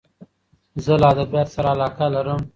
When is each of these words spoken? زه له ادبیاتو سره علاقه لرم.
زه 0.83 0.93
له 1.01 1.07
ادبیاتو 1.13 1.53
سره 1.55 1.67
علاقه 1.75 2.05
لرم. 2.13 2.41